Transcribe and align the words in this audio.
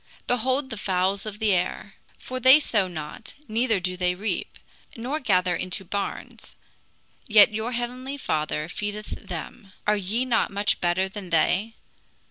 Behold 0.25 0.71
the 0.71 0.79
fouls 0.79 1.27
of 1.27 1.37
the 1.37 1.53
air; 1.53 1.93
for 2.17 2.39
they 2.39 2.59
sow 2.59 2.87
not, 2.87 3.35
neither 3.47 3.79
do 3.79 3.95
they 3.95 4.15
reap, 4.15 4.57
nor 4.97 5.19
gather 5.19 5.55
into 5.55 5.85
barns; 5.85 6.55
yet 7.27 7.53
your 7.53 7.73
heavenly 7.73 8.17
Father 8.17 8.67
feedeth 8.67 9.09
them. 9.27 9.73
Are 9.85 9.95
ye 9.97 10.25
not 10.25 10.49
much 10.49 10.81
better 10.81 11.07
than 11.07 11.29
they? 11.29 11.75